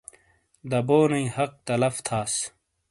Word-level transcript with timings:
دبونئیی 0.69 1.27
حق 1.35 1.53
تلف 1.67 1.95
تھاس۔ 2.07 2.33